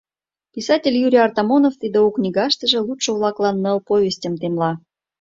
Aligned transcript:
Писатель 0.55 0.97
Юрий 1.05 1.23
Артамонов 1.27 1.73
тиде 1.81 1.99
у 2.07 2.09
книгаштыже 2.15 2.79
лудшо-влаклан 2.87 3.55
ныл 3.63 3.77
повестьым 3.89 4.33
темла. 4.41 4.71